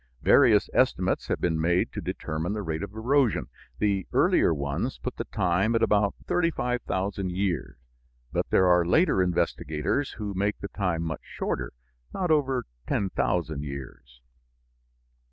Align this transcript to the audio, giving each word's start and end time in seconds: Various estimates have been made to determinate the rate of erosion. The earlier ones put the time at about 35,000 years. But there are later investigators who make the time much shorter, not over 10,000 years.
Various 0.23 0.67
estimates 0.73 1.27
have 1.27 1.39
been 1.39 1.61
made 1.61 1.91
to 1.93 2.01
determinate 2.01 2.55
the 2.55 2.63
rate 2.63 2.81
of 2.81 2.93
erosion. 2.95 3.49
The 3.77 4.07
earlier 4.11 4.51
ones 4.51 4.97
put 4.97 5.17
the 5.17 5.25
time 5.25 5.75
at 5.75 5.83
about 5.83 6.15
35,000 6.25 7.29
years. 7.31 7.75
But 8.31 8.49
there 8.49 8.65
are 8.65 8.83
later 8.83 9.21
investigators 9.21 10.13
who 10.13 10.33
make 10.33 10.57
the 10.59 10.69
time 10.69 11.03
much 11.03 11.21
shorter, 11.21 11.73
not 12.15 12.31
over 12.31 12.65
10,000 12.87 13.61
years. 13.63 14.21